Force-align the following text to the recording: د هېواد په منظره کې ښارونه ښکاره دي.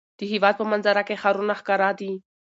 د 0.17 0.21
هېواد 0.31 0.55
په 0.59 0.65
منظره 0.71 1.01
کې 1.07 1.19
ښارونه 1.21 1.53
ښکاره 1.59 1.89
دي. 1.99 2.11